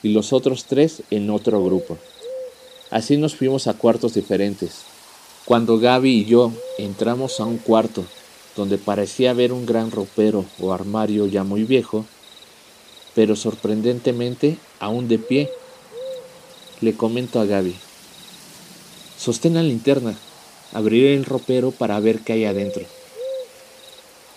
y 0.03 0.09
los 0.09 0.33
otros 0.33 0.65
tres 0.65 1.03
en 1.09 1.29
otro 1.29 1.63
grupo. 1.63 1.97
Así 2.91 3.17
nos 3.17 3.35
fuimos 3.35 3.67
a 3.67 3.73
cuartos 3.73 4.13
diferentes. 4.13 4.81
Cuando 5.45 5.79
Gaby 5.79 6.21
y 6.21 6.25
yo 6.25 6.51
entramos 6.77 7.39
a 7.39 7.45
un 7.45 7.57
cuarto 7.57 8.05
donde 8.55 8.77
parecía 8.77 9.31
haber 9.31 9.51
un 9.51 9.65
gran 9.65 9.91
ropero 9.91 10.45
o 10.59 10.73
armario 10.73 11.27
ya 11.27 11.43
muy 11.43 11.63
viejo, 11.63 12.05
pero 13.13 13.35
sorprendentemente 13.35 14.57
aún 14.79 15.07
de 15.07 15.19
pie, 15.19 15.49
le 16.81 16.95
comento 16.95 17.39
a 17.39 17.45
Gaby, 17.45 17.75
sostén 19.17 19.53
la 19.53 19.63
linterna, 19.63 20.15
abriré 20.73 21.15
el 21.15 21.25
ropero 21.25 21.71
para 21.71 21.99
ver 21.99 22.19
qué 22.19 22.33
hay 22.33 22.45
adentro. 22.45 22.83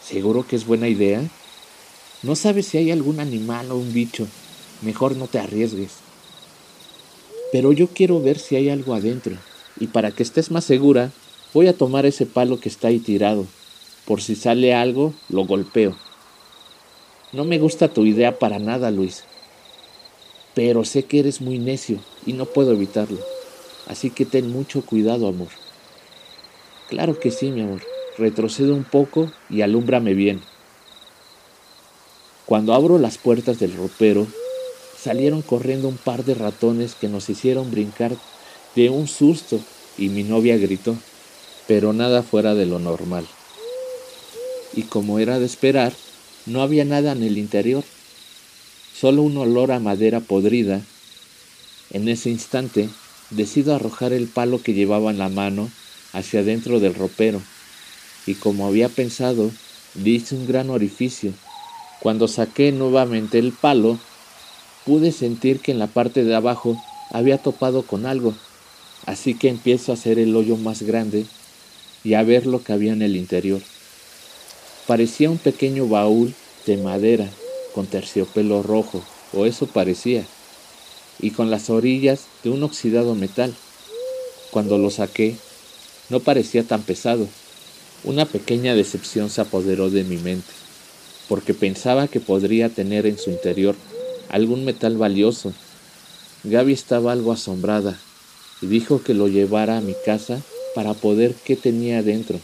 ¿Seguro 0.04 0.46
que 0.46 0.56
es 0.56 0.64
buena 0.64 0.88
idea? 0.88 1.22
No 2.22 2.34
sabes 2.34 2.66
si 2.66 2.78
hay 2.78 2.90
algún 2.90 3.20
animal 3.20 3.70
o 3.70 3.76
un 3.76 3.92
bicho. 3.92 4.26
Mejor 4.82 5.16
no 5.16 5.28
te 5.28 5.38
arriesgues. 5.38 5.92
Pero 7.52 7.72
yo 7.72 7.86
quiero 7.88 8.20
ver 8.20 8.38
si 8.40 8.56
hay 8.56 8.70
algo 8.70 8.94
adentro. 8.94 9.36
Y 9.78 9.86
para 9.86 10.10
que 10.10 10.24
estés 10.24 10.50
más 10.50 10.64
segura, 10.64 11.12
voy 11.54 11.68
a 11.68 11.76
tomar 11.76 12.06
ese 12.06 12.26
palo 12.26 12.58
que 12.58 12.68
está 12.68 12.88
ahí 12.88 12.98
tirado. 12.98 13.46
Por 14.04 14.20
si 14.20 14.34
sale 14.34 14.74
algo, 14.74 15.12
lo 15.28 15.46
golpeo. 15.46 15.94
No 17.32 17.44
me 17.44 17.58
gusta 17.58 17.86
tu 17.86 18.04
idea 18.04 18.40
para 18.40 18.58
nada, 18.58 18.90
Luis. 18.90 19.22
Pero 20.54 20.84
sé 20.84 21.04
que 21.04 21.20
eres 21.20 21.40
muy 21.40 21.58
necio 21.58 22.00
y 22.26 22.32
no 22.32 22.46
puedo 22.46 22.72
evitarlo. 22.72 23.18
Así 23.86 24.10
que 24.10 24.24
ten 24.24 24.50
mucho 24.50 24.82
cuidado, 24.82 25.28
amor. 25.28 25.48
Claro 26.88 27.20
que 27.20 27.30
sí, 27.30 27.52
mi 27.52 27.60
amor. 27.60 27.82
Retrocede 28.16 28.72
un 28.72 28.82
poco 28.82 29.30
y 29.48 29.60
alúmbrame 29.60 30.14
bien. 30.14 30.40
Cuando 32.48 32.72
abro 32.72 32.98
las 32.98 33.18
puertas 33.18 33.58
del 33.58 33.76
ropero, 33.76 34.26
salieron 34.98 35.42
corriendo 35.42 35.86
un 35.86 35.98
par 35.98 36.24
de 36.24 36.32
ratones 36.32 36.94
que 36.94 37.06
nos 37.06 37.28
hicieron 37.28 37.70
brincar 37.70 38.16
de 38.74 38.88
un 38.88 39.06
susto 39.06 39.60
y 39.98 40.08
mi 40.08 40.22
novia 40.22 40.56
gritó, 40.56 40.96
pero 41.66 41.92
nada 41.92 42.22
fuera 42.22 42.54
de 42.54 42.64
lo 42.64 42.78
normal. 42.78 43.26
Y 44.72 44.84
como 44.84 45.18
era 45.18 45.38
de 45.38 45.44
esperar, 45.44 45.92
no 46.46 46.62
había 46.62 46.86
nada 46.86 47.12
en 47.12 47.22
el 47.22 47.36
interior, 47.36 47.84
solo 48.98 49.24
un 49.24 49.36
olor 49.36 49.70
a 49.70 49.78
madera 49.78 50.20
podrida. 50.20 50.80
En 51.90 52.08
ese 52.08 52.30
instante 52.30 52.88
decido 53.28 53.74
arrojar 53.74 54.14
el 54.14 54.26
palo 54.26 54.62
que 54.62 54.72
llevaba 54.72 55.10
en 55.10 55.18
la 55.18 55.28
mano 55.28 55.70
hacia 56.14 56.42
dentro 56.42 56.80
del 56.80 56.94
ropero, 56.94 57.42
y 58.24 58.36
como 58.36 58.66
había 58.66 58.88
pensado, 58.88 59.50
hice 60.02 60.34
un 60.34 60.46
gran 60.46 60.70
orificio 60.70 61.34
cuando 62.00 62.28
saqué 62.28 62.70
nuevamente 62.70 63.38
el 63.38 63.52
palo, 63.52 63.98
pude 64.84 65.10
sentir 65.10 65.60
que 65.60 65.72
en 65.72 65.78
la 65.78 65.88
parte 65.88 66.24
de 66.24 66.34
abajo 66.34 66.80
había 67.10 67.38
topado 67.38 67.82
con 67.82 68.06
algo, 68.06 68.34
así 69.06 69.34
que 69.34 69.48
empiezo 69.48 69.90
a 69.90 69.94
hacer 69.94 70.18
el 70.18 70.34
hoyo 70.36 70.56
más 70.56 70.82
grande 70.82 71.26
y 72.04 72.14
a 72.14 72.22
ver 72.22 72.46
lo 72.46 72.62
que 72.62 72.72
había 72.72 72.92
en 72.92 73.02
el 73.02 73.16
interior. 73.16 73.60
Parecía 74.86 75.28
un 75.28 75.38
pequeño 75.38 75.88
baúl 75.88 76.34
de 76.66 76.76
madera 76.76 77.28
con 77.74 77.86
terciopelo 77.86 78.62
rojo, 78.62 79.02
o 79.32 79.44
eso 79.44 79.66
parecía, 79.66 80.24
y 81.20 81.32
con 81.32 81.50
las 81.50 81.68
orillas 81.68 82.26
de 82.44 82.50
un 82.50 82.62
oxidado 82.62 83.14
metal. 83.14 83.54
Cuando 84.50 84.78
lo 84.78 84.90
saqué, 84.90 85.36
no 86.08 86.20
parecía 86.20 86.62
tan 86.62 86.82
pesado. 86.82 87.28
Una 88.04 88.24
pequeña 88.24 88.74
decepción 88.74 89.28
se 89.28 89.40
apoderó 89.40 89.90
de 89.90 90.04
mi 90.04 90.16
mente 90.16 90.57
porque 91.28 91.54
pensaba 91.54 92.08
que 92.08 92.20
podría 92.20 92.70
tener 92.70 93.06
en 93.06 93.18
su 93.18 93.30
interior 93.30 93.76
algún 94.30 94.64
metal 94.64 94.96
valioso. 94.96 95.52
Gaby 96.44 96.72
estaba 96.72 97.12
algo 97.12 97.32
asombrada 97.32 97.98
y 98.62 98.66
dijo 98.66 99.02
que 99.02 99.14
lo 99.14 99.28
llevara 99.28 99.78
a 99.78 99.80
mi 99.80 99.94
casa 100.04 100.40
para 100.74 100.94
poder 100.94 101.34
qué 101.44 101.56
tenía 101.56 102.02
dentro, 102.02 102.38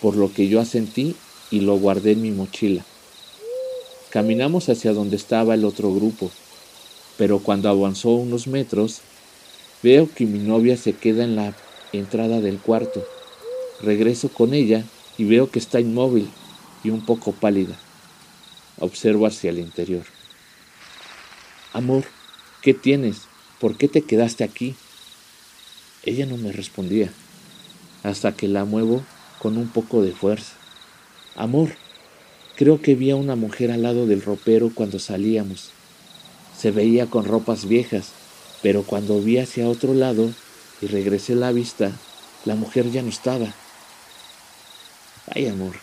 por 0.00 0.16
lo 0.16 0.32
que 0.32 0.48
yo 0.48 0.60
asentí 0.60 1.14
y 1.50 1.60
lo 1.60 1.78
guardé 1.78 2.12
en 2.12 2.22
mi 2.22 2.30
mochila. 2.30 2.84
Caminamos 4.10 4.68
hacia 4.68 4.92
donde 4.92 5.16
estaba 5.16 5.54
el 5.54 5.64
otro 5.64 5.92
grupo, 5.92 6.30
pero 7.16 7.40
cuando 7.40 7.68
avanzó 7.68 8.10
unos 8.10 8.46
metros, 8.46 9.00
veo 9.82 10.08
que 10.14 10.24
mi 10.24 10.38
novia 10.38 10.76
se 10.76 10.94
queda 10.94 11.24
en 11.24 11.36
la 11.36 11.54
entrada 11.92 12.40
del 12.40 12.58
cuarto. 12.58 13.04
Regreso 13.82 14.28
con 14.28 14.54
ella 14.54 14.84
y 15.18 15.24
veo 15.24 15.50
que 15.50 15.58
está 15.58 15.80
inmóvil 15.80 16.28
y 16.84 16.90
un 16.90 17.04
poco 17.04 17.32
pálida. 17.32 17.76
Observo 18.78 19.26
hacia 19.26 19.50
el 19.50 19.58
interior. 19.58 20.04
Amor, 21.72 22.04
¿qué 22.62 22.74
tienes? 22.74 23.22
¿Por 23.60 23.76
qué 23.76 23.88
te 23.88 24.02
quedaste 24.02 24.44
aquí? 24.44 24.74
Ella 26.04 26.26
no 26.26 26.36
me 26.36 26.52
respondía, 26.52 27.12
hasta 28.02 28.32
que 28.32 28.48
la 28.48 28.64
muevo 28.64 29.02
con 29.38 29.56
un 29.56 29.68
poco 29.68 30.02
de 30.02 30.12
fuerza. 30.12 30.54
Amor, 31.36 31.70
creo 32.56 32.80
que 32.80 32.94
vi 32.94 33.10
a 33.10 33.16
una 33.16 33.36
mujer 33.36 33.70
al 33.70 33.82
lado 33.82 34.06
del 34.06 34.22
ropero 34.22 34.70
cuando 34.74 34.98
salíamos. 34.98 35.70
Se 36.56 36.70
veía 36.70 37.06
con 37.06 37.24
ropas 37.24 37.66
viejas, 37.66 38.10
pero 38.62 38.82
cuando 38.82 39.20
vi 39.20 39.38
hacia 39.38 39.68
otro 39.68 39.94
lado 39.94 40.32
y 40.80 40.86
regresé 40.86 41.34
la 41.34 41.52
vista, 41.52 41.92
la 42.44 42.54
mujer 42.54 42.90
ya 42.90 43.02
no 43.02 43.08
estaba. 43.08 43.52
Ay, 45.34 45.46
amor, 45.46 45.74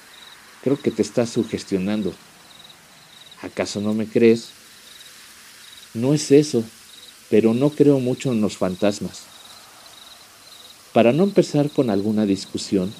creo 0.65 0.81
que 0.81 0.89
te 0.89 1.03
estás 1.03 1.29
sugestionando. 1.29 2.12
¿Acaso 3.43 3.81
no 3.81 3.93
me 3.93 4.07
crees? 4.07 4.50
No 5.93 6.15
es 6.15 6.31
eso, 6.31 6.63
pero 7.29 7.53
no 7.53 7.69
creo 7.69 8.00
mucho 8.00 8.31
en 8.31 8.41
los 8.41 8.57
fantasmas. 8.57 9.25
Para 10.91 11.13
no 11.13 11.24
empezar 11.24 11.69
con 11.69 11.91
alguna 11.91 12.25
discusión, 12.25 12.91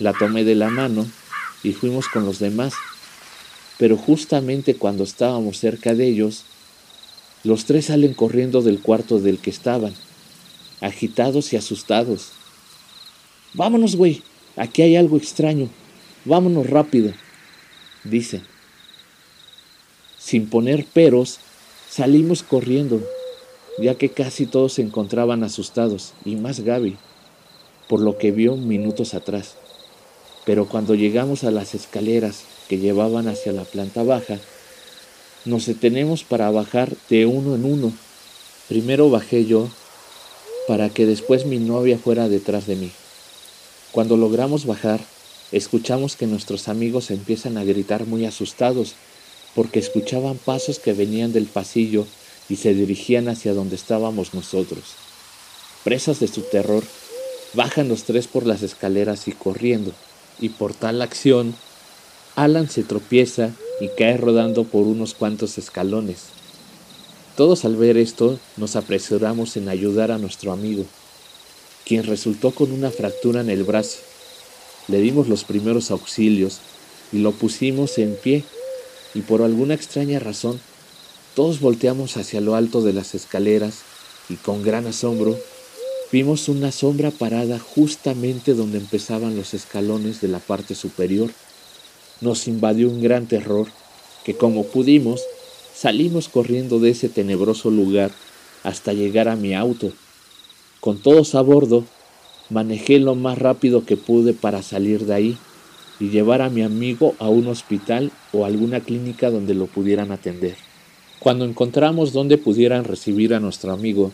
la 0.00 0.12
tomé 0.12 0.44
de 0.44 0.54
la 0.54 0.68
mano 0.68 1.06
y 1.62 1.72
fuimos 1.72 2.08
con 2.08 2.26
los 2.26 2.38
demás. 2.38 2.74
Pero 3.78 3.96
justamente 3.96 4.74
cuando 4.74 5.04
estábamos 5.04 5.56
cerca 5.58 5.94
de 5.94 6.06
ellos, 6.06 6.44
los 7.42 7.64
tres 7.64 7.86
salen 7.86 8.12
corriendo 8.12 8.60
del 8.60 8.82
cuarto 8.82 9.18
del 9.18 9.38
que 9.38 9.48
estaban, 9.48 9.94
agitados 10.82 11.54
y 11.54 11.56
asustados. 11.56 12.32
Vámonos, 13.54 13.96
güey, 13.96 14.22
aquí 14.56 14.82
hay 14.82 14.96
algo 14.96 15.16
extraño. 15.16 15.70
Vámonos 16.24 16.68
rápido, 16.70 17.12
dicen. 18.04 18.42
Sin 20.18 20.48
poner 20.48 20.84
peros, 20.84 21.40
salimos 21.90 22.44
corriendo, 22.44 23.02
ya 23.78 23.96
que 23.96 24.08
casi 24.08 24.46
todos 24.46 24.74
se 24.74 24.82
encontraban 24.82 25.42
asustados, 25.42 26.12
y 26.24 26.36
más 26.36 26.60
Gaby, 26.60 26.96
por 27.88 28.00
lo 28.00 28.18
que 28.18 28.30
vio 28.30 28.56
minutos 28.56 29.14
atrás. 29.14 29.56
Pero 30.44 30.68
cuando 30.68 30.94
llegamos 30.94 31.42
a 31.42 31.50
las 31.50 31.74
escaleras 31.74 32.44
que 32.68 32.78
llevaban 32.78 33.26
hacia 33.26 33.52
la 33.52 33.64
planta 33.64 34.04
baja, 34.04 34.38
nos 35.44 35.66
detenemos 35.66 36.22
para 36.22 36.50
bajar 36.52 36.92
de 37.10 37.26
uno 37.26 37.56
en 37.56 37.64
uno. 37.64 37.92
Primero 38.68 39.10
bajé 39.10 39.44
yo, 39.44 39.68
para 40.68 40.88
que 40.88 41.04
después 41.04 41.46
mi 41.46 41.58
novia 41.58 41.98
fuera 41.98 42.28
detrás 42.28 42.68
de 42.68 42.76
mí. 42.76 42.92
Cuando 43.90 44.16
logramos 44.16 44.66
bajar, 44.66 45.00
escuchamos 45.52 46.16
que 46.16 46.26
nuestros 46.26 46.68
amigos 46.68 47.10
empiezan 47.10 47.56
a 47.58 47.64
gritar 47.64 48.06
muy 48.06 48.26
asustados, 48.26 48.94
porque 49.54 49.78
escuchaban 49.78 50.38
pasos 50.38 50.78
que 50.78 50.92
venían 50.92 51.32
del 51.32 51.46
pasillo 51.46 52.06
y 52.48 52.56
se 52.56 52.74
dirigían 52.74 53.28
hacia 53.28 53.54
donde 53.54 53.76
estábamos 53.76 54.34
nosotros. 54.34 54.82
Presas 55.84 56.20
de 56.20 56.28
su 56.28 56.42
terror, 56.42 56.84
bajan 57.54 57.88
los 57.88 58.04
tres 58.04 58.26
por 58.26 58.46
las 58.46 58.62
escaleras 58.62 59.28
y 59.28 59.32
corriendo, 59.32 59.92
y 60.40 60.48
por 60.48 60.74
tal 60.74 61.02
acción, 61.02 61.54
Alan 62.34 62.68
se 62.70 62.82
tropieza 62.82 63.50
y 63.80 63.88
cae 63.88 64.16
rodando 64.16 64.64
por 64.64 64.86
unos 64.86 65.14
cuantos 65.14 65.58
escalones. 65.58 66.24
Todos 67.36 67.64
al 67.64 67.76
ver 67.76 67.96
esto 67.96 68.38
nos 68.56 68.76
apresuramos 68.76 69.56
en 69.56 69.68
ayudar 69.68 70.10
a 70.10 70.18
nuestro 70.18 70.52
amigo, 70.52 70.84
quien 71.84 72.04
resultó 72.04 72.52
con 72.52 72.72
una 72.72 72.90
fractura 72.90 73.40
en 73.40 73.50
el 73.50 73.64
brazo. 73.64 73.98
Le 74.88 75.00
dimos 75.00 75.28
los 75.28 75.44
primeros 75.44 75.90
auxilios 75.90 76.60
y 77.12 77.18
lo 77.18 77.32
pusimos 77.32 77.98
en 77.98 78.16
pie 78.16 78.44
y 79.14 79.20
por 79.20 79.42
alguna 79.42 79.74
extraña 79.74 80.18
razón 80.18 80.60
todos 81.34 81.60
volteamos 81.60 82.16
hacia 82.16 82.40
lo 82.40 82.54
alto 82.54 82.82
de 82.82 82.92
las 82.92 83.14
escaleras 83.14 83.80
y 84.28 84.36
con 84.36 84.62
gran 84.62 84.86
asombro 84.86 85.38
vimos 86.10 86.48
una 86.48 86.72
sombra 86.72 87.10
parada 87.10 87.58
justamente 87.58 88.54
donde 88.54 88.78
empezaban 88.78 89.36
los 89.36 89.54
escalones 89.54 90.20
de 90.20 90.28
la 90.28 90.40
parte 90.40 90.74
superior. 90.74 91.30
Nos 92.20 92.48
invadió 92.48 92.88
un 92.88 93.02
gran 93.02 93.26
terror 93.26 93.68
que 94.24 94.36
como 94.36 94.64
pudimos 94.64 95.22
salimos 95.74 96.28
corriendo 96.28 96.78
de 96.80 96.90
ese 96.90 97.08
tenebroso 97.08 97.70
lugar 97.70 98.10
hasta 98.62 98.92
llegar 98.92 99.28
a 99.28 99.36
mi 99.36 99.54
auto. 99.54 99.92
Con 100.80 100.98
todos 100.98 101.34
a 101.34 101.40
bordo, 101.40 101.84
manejé 102.52 102.98
lo 102.98 103.14
más 103.14 103.38
rápido 103.38 103.84
que 103.84 103.96
pude 103.96 104.34
para 104.34 104.62
salir 104.62 105.06
de 105.06 105.14
ahí 105.14 105.38
y 105.98 106.10
llevar 106.10 106.42
a 106.42 106.50
mi 106.50 106.62
amigo 106.62 107.14
a 107.18 107.28
un 107.28 107.48
hospital 107.48 108.12
o 108.32 108.44
alguna 108.44 108.80
clínica 108.80 109.30
donde 109.30 109.54
lo 109.54 109.66
pudieran 109.66 110.12
atender. 110.12 110.56
Cuando 111.18 111.44
encontramos 111.44 112.12
donde 112.12 112.38
pudieran 112.38 112.84
recibir 112.84 113.34
a 113.34 113.40
nuestro 113.40 113.72
amigo, 113.72 114.12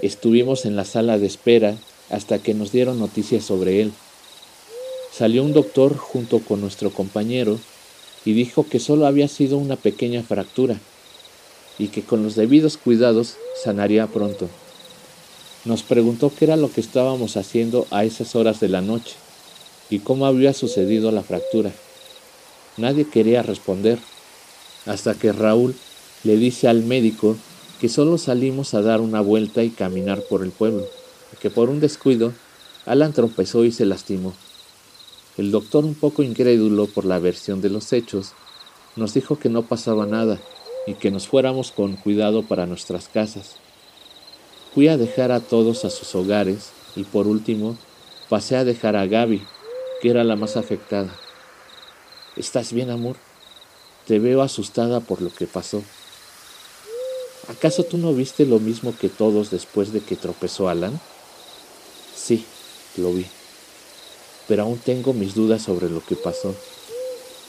estuvimos 0.00 0.64
en 0.64 0.76
la 0.76 0.84
sala 0.84 1.18
de 1.18 1.26
espera 1.26 1.76
hasta 2.10 2.38
que 2.38 2.54
nos 2.54 2.72
dieron 2.72 2.98
noticias 2.98 3.44
sobre 3.44 3.82
él. 3.82 3.92
Salió 5.12 5.42
un 5.42 5.52
doctor 5.52 5.96
junto 5.96 6.38
con 6.38 6.60
nuestro 6.60 6.90
compañero 6.90 7.58
y 8.24 8.32
dijo 8.32 8.66
que 8.68 8.78
solo 8.78 9.06
había 9.06 9.28
sido 9.28 9.58
una 9.58 9.76
pequeña 9.76 10.22
fractura 10.22 10.78
y 11.78 11.88
que 11.88 12.02
con 12.02 12.22
los 12.22 12.34
debidos 12.34 12.76
cuidados 12.76 13.36
sanaría 13.62 14.06
pronto. 14.06 14.48
Nos 15.68 15.82
preguntó 15.82 16.32
qué 16.34 16.46
era 16.46 16.56
lo 16.56 16.72
que 16.72 16.80
estábamos 16.80 17.36
haciendo 17.36 17.86
a 17.90 18.02
esas 18.06 18.34
horas 18.34 18.58
de 18.58 18.70
la 18.70 18.80
noche 18.80 19.16
y 19.90 19.98
cómo 19.98 20.24
había 20.24 20.54
sucedido 20.54 21.12
la 21.12 21.22
fractura. 21.22 21.72
Nadie 22.78 23.06
quería 23.06 23.42
responder, 23.42 23.98
hasta 24.86 25.12
que 25.12 25.30
Raúl 25.30 25.76
le 26.24 26.38
dice 26.38 26.68
al 26.68 26.84
médico 26.84 27.36
que 27.82 27.90
solo 27.90 28.16
salimos 28.16 28.72
a 28.72 28.80
dar 28.80 29.02
una 29.02 29.20
vuelta 29.20 29.62
y 29.62 29.68
caminar 29.68 30.22
por 30.22 30.42
el 30.42 30.52
pueblo, 30.52 30.86
y 31.34 31.36
que 31.36 31.50
por 31.50 31.68
un 31.68 31.80
descuido 31.80 32.32
Alan 32.86 33.12
tropezó 33.12 33.66
y 33.66 33.70
se 33.70 33.84
lastimó. 33.84 34.32
El 35.36 35.50
doctor, 35.50 35.84
un 35.84 35.94
poco 35.94 36.22
incrédulo 36.22 36.86
por 36.86 37.04
la 37.04 37.18
versión 37.18 37.60
de 37.60 37.68
los 37.68 37.92
hechos, 37.92 38.32
nos 38.96 39.12
dijo 39.12 39.38
que 39.38 39.50
no 39.50 39.64
pasaba 39.64 40.06
nada 40.06 40.40
y 40.86 40.94
que 40.94 41.10
nos 41.10 41.28
fuéramos 41.28 41.72
con 41.72 41.96
cuidado 41.96 42.42
para 42.42 42.64
nuestras 42.64 43.08
casas. 43.08 43.56
Fui 44.74 44.88
a 44.88 44.96
dejar 44.96 45.32
a 45.32 45.40
todos 45.40 45.84
a 45.84 45.90
sus 45.90 46.14
hogares 46.14 46.70
y 46.94 47.04
por 47.04 47.26
último 47.26 47.76
pasé 48.28 48.56
a 48.56 48.64
dejar 48.64 48.96
a 48.96 49.06
Gaby, 49.06 49.42
que 50.00 50.10
era 50.10 50.24
la 50.24 50.36
más 50.36 50.56
afectada. 50.56 51.14
¿Estás 52.36 52.72
bien, 52.72 52.90
amor? 52.90 53.16
Te 54.06 54.18
veo 54.18 54.42
asustada 54.42 55.00
por 55.00 55.22
lo 55.22 55.32
que 55.32 55.46
pasó. 55.46 55.82
¿Acaso 57.48 57.82
tú 57.84 57.96
no 57.96 58.12
viste 58.12 58.44
lo 58.44 58.58
mismo 58.58 58.94
que 58.96 59.08
todos 59.08 59.50
después 59.50 59.92
de 59.92 60.00
que 60.00 60.16
tropezó 60.16 60.68
Alan? 60.68 61.00
Sí, 62.14 62.44
lo 62.96 63.12
vi. 63.12 63.26
Pero 64.46 64.64
aún 64.64 64.78
tengo 64.78 65.14
mis 65.14 65.34
dudas 65.34 65.62
sobre 65.62 65.88
lo 65.88 66.04
que 66.04 66.14
pasó. 66.14 66.54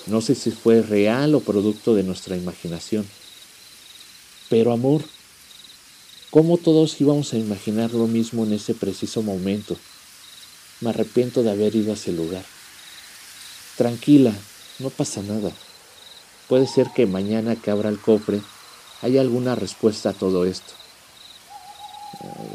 No 0.08 0.22
sé 0.22 0.36
si 0.36 0.52
fue 0.52 0.82
real 0.82 1.36
o 1.36 1.42
producto 1.42 1.96
de 1.96 2.04
nuestra 2.04 2.38
imaginación. 2.38 3.06
Pero 4.50 4.72
amor, 4.72 5.04
¿cómo 6.32 6.58
todos 6.58 7.00
íbamos 7.02 7.34
a 7.34 7.38
imaginar 7.38 7.94
lo 7.94 8.08
mismo 8.08 8.44
en 8.44 8.54
ese 8.54 8.74
preciso 8.74 9.22
momento? 9.22 9.78
Me 10.82 10.92
arrepiento 10.92 11.44
de 11.44 11.52
haber 11.52 11.76
ido 11.76 11.92
a 11.92 11.96
ese 11.96 12.12
lugar. 12.12 12.46
Tranquila, 13.78 14.34
no 14.80 14.90
pasa 14.90 15.22
nada. 15.22 15.52
Puede 16.48 16.68
ser 16.68 16.88
que 16.96 17.06
mañana 17.06 17.56
que 17.56 17.72
abra 17.72 17.90
el 17.90 18.00
cofre 18.00 18.42
haya 19.02 19.22
alguna 19.22 19.56
respuesta 19.56 20.10
a 20.10 20.14
todo 20.14 20.46
esto. 20.46 20.74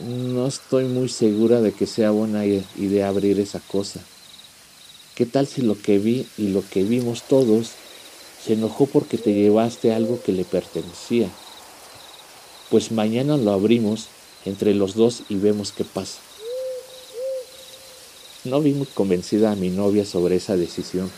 No 0.06 0.46
estoy 0.46 0.84
muy 0.84 1.08
segura 1.08 1.60
de 1.60 1.72
que 1.72 1.86
sea 1.86 2.10
buena 2.10 2.44
idea 2.44 3.08
abrir 3.08 3.40
esa 3.40 3.60
cosa. 3.60 4.00
¿Qué 5.14 5.26
tal 5.26 5.46
si 5.46 5.62
lo 5.62 5.80
que 5.80 5.98
vi 5.98 6.26
y 6.36 6.48
lo 6.48 6.62
que 6.68 6.82
vimos 6.82 7.22
todos 7.22 7.70
se 8.44 8.54
enojó 8.54 8.86
porque 8.86 9.16
te 9.16 9.32
llevaste 9.32 9.94
algo 9.94 10.20
que 10.22 10.32
le 10.32 10.44
pertenecía? 10.44 11.30
Pues 12.74 12.90
mañana 12.90 13.36
lo 13.36 13.52
abrimos 13.52 14.08
entre 14.44 14.74
los 14.74 14.96
dos 14.96 15.22
y 15.28 15.36
vemos 15.36 15.70
qué 15.70 15.84
pasa. 15.84 16.18
No 18.42 18.60
vi 18.60 18.72
muy 18.72 18.88
convencida 18.88 19.52
a 19.52 19.54
mi 19.54 19.70
novia 19.70 20.04
sobre 20.04 20.34
esa 20.34 20.56
decisión, 20.56 21.08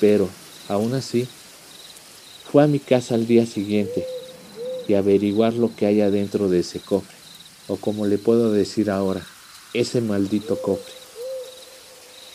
pero, 0.00 0.30
aún 0.66 0.94
así, 0.94 1.28
fue 2.50 2.62
a 2.62 2.66
mi 2.66 2.78
casa 2.78 3.16
al 3.16 3.26
día 3.26 3.44
siguiente 3.44 4.06
y 4.88 4.94
averiguar 4.94 5.52
lo 5.52 5.76
que 5.76 5.84
hay 5.84 6.00
adentro 6.00 6.48
de 6.48 6.60
ese 6.60 6.80
cofre, 6.80 7.14
o 7.66 7.76
como 7.76 8.06
le 8.06 8.16
puedo 8.16 8.50
decir 8.50 8.90
ahora, 8.90 9.26
ese 9.74 10.00
maldito 10.00 10.58
cofre. 10.58 10.94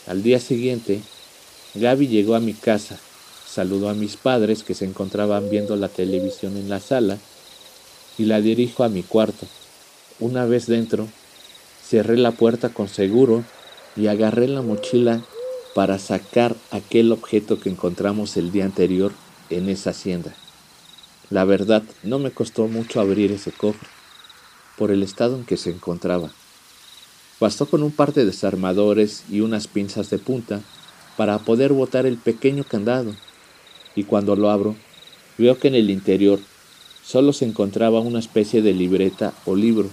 Al 0.06 0.22
día 0.22 0.38
siguiente, 0.38 1.00
Gaby 1.74 2.06
llegó 2.06 2.36
a 2.36 2.40
mi 2.40 2.54
casa, 2.54 3.00
saludó 3.52 3.88
a 3.88 3.94
mis 3.94 4.16
padres 4.16 4.62
que 4.62 4.76
se 4.76 4.84
encontraban 4.84 5.50
viendo 5.50 5.74
la 5.74 5.88
televisión 5.88 6.56
en 6.56 6.68
la 6.68 6.78
sala 6.78 7.18
y 8.18 8.24
la 8.24 8.40
dirijo 8.40 8.84
a 8.84 8.88
mi 8.88 9.02
cuarto. 9.02 9.46
Una 10.20 10.44
vez 10.44 10.66
dentro, 10.66 11.08
cerré 11.82 12.16
la 12.16 12.32
puerta 12.32 12.68
con 12.68 12.88
seguro 12.88 13.44
y 13.96 14.06
agarré 14.06 14.48
la 14.48 14.62
mochila 14.62 15.22
para 15.74 15.98
sacar 15.98 16.54
aquel 16.70 17.12
objeto 17.12 17.58
que 17.58 17.68
encontramos 17.68 18.36
el 18.36 18.52
día 18.52 18.64
anterior 18.64 19.12
en 19.50 19.68
esa 19.68 19.90
hacienda. 19.90 20.34
La 21.30 21.44
verdad, 21.44 21.82
no 22.02 22.18
me 22.18 22.30
costó 22.30 22.68
mucho 22.68 23.00
abrir 23.00 23.32
ese 23.32 23.50
cofre, 23.50 23.88
por 24.76 24.90
el 24.90 25.02
estado 25.02 25.36
en 25.36 25.44
que 25.44 25.56
se 25.56 25.70
encontraba. 25.70 26.30
Bastó 27.40 27.66
con 27.66 27.82
un 27.82 27.90
par 27.90 28.12
de 28.12 28.24
desarmadores 28.24 29.24
y 29.28 29.40
unas 29.40 29.66
pinzas 29.66 30.10
de 30.10 30.18
punta 30.18 30.60
para 31.16 31.38
poder 31.38 31.72
botar 31.72 32.06
el 32.06 32.16
pequeño 32.16 32.64
candado, 32.64 33.14
y 33.96 34.04
cuando 34.04 34.36
lo 34.36 34.50
abro, 34.50 34.76
veo 35.38 35.58
que 35.58 35.68
en 35.68 35.74
el 35.74 35.90
interior 35.90 36.38
solo 37.06 37.32
se 37.32 37.44
encontraba 37.44 38.00
una 38.00 38.18
especie 38.18 38.62
de 38.62 38.72
libreta 38.72 39.34
o 39.44 39.54
libro. 39.54 39.90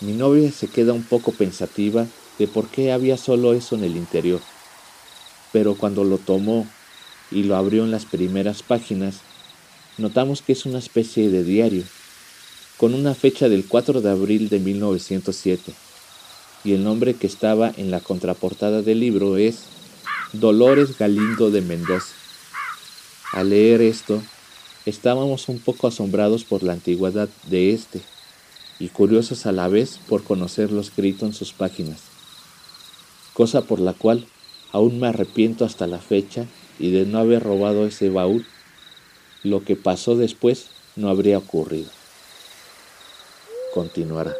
Mi 0.00 0.12
novia 0.12 0.50
se 0.50 0.68
queda 0.68 0.92
un 0.92 1.04
poco 1.04 1.32
pensativa 1.32 2.06
de 2.38 2.48
por 2.48 2.68
qué 2.68 2.92
había 2.92 3.16
solo 3.16 3.52
eso 3.52 3.76
en 3.76 3.84
el 3.84 3.96
interior, 3.96 4.40
pero 5.52 5.74
cuando 5.74 6.04
lo 6.04 6.18
tomó 6.18 6.66
y 7.30 7.44
lo 7.44 7.56
abrió 7.56 7.84
en 7.84 7.90
las 7.90 8.06
primeras 8.06 8.62
páginas, 8.62 9.20
notamos 9.98 10.42
que 10.42 10.52
es 10.52 10.64
una 10.64 10.78
especie 10.78 11.28
de 11.28 11.44
diario, 11.44 11.84
con 12.76 12.94
una 12.94 13.14
fecha 13.14 13.48
del 13.48 13.66
4 13.66 14.00
de 14.00 14.10
abril 14.10 14.48
de 14.48 14.58
1907, 14.58 15.74
y 16.64 16.72
el 16.72 16.82
nombre 16.82 17.14
que 17.14 17.26
estaba 17.26 17.72
en 17.76 17.90
la 17.90 18.00
contraportada 18.00 18.82
del 18.82 19.00
libro 19.00 19.36
es 19.36 19.64
Dolores 20.32 20.96
Galindo 20.98 21.50
de 21.50 21.60
Mendoza. 21.60 22.14
Al 23.32 23.50
leer 23.50 23.82
esto, 23.82 24.22
estábamos 24.90 25.48
un 25.48 25.58
poco 25.58 25.86
asombrados 25.86 26.44
por 26.44 26.62
la 26.62 26.74
antigüedad 26.74 27.28
de 27.46 27.72
este 27.72 28.00
y 28.78 28.88
curiosos 28.88 29.46
a 29.46 29.52
la 29.52 29.68
vez 29.68 29.98
por 30.08 30.24
conocer 30.24 30.72
lo 30.72 30.80
escrito 30.80 31.26
en 31.26 31.32
sus 31.32 31.52
páginas, 31.52 32.00
cosa 33.34 33.62
por 33.62 33.80
la 33.80 33.92
cual 33.92 34.26
aún 34.72 35.00
me 35.00 35.08
arrepiento 35.08 35.64
hasta 35.64 35.86
la 35.86 35.98
fecha 35.98 36.46
y 36.78 36.90
de 36.90 37.06
no 37.06 37.18
haber 37.18 37.42
robado 37.42 37.86
ese 37.86 38.08
baúl, 38.08 38.46
lo 39.42 39.64
que 39.64 39.76
pasó 39.76 40.16
después 40.16 40.66
no 40.96 41.08
habría 41.08 41.38
ocurrido. 41.38 41.90
Continuará. 43.72 44.34